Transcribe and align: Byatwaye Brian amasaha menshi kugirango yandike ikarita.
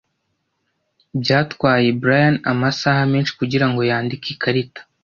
Byatwaye 1.21 1.87
Brian 2.01 2.35
amasaha 2.51 3.01
menshi 3.11 3.31
kugirango 3.39 3.81
yandike 3.89 4.27
ikarita. 4.35 4.81